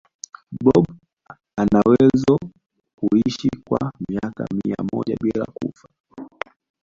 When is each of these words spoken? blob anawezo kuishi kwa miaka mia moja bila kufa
blob 0.57 0.85
anawezo 1.57 2.39
kuishi 2.95 3.49
kwa 3.69 3.91
miaka 4.09 4.47
mia 4.65 4.75
moja 4.93 5.15
bila 5.23 5.45
kufa 5.45 5.89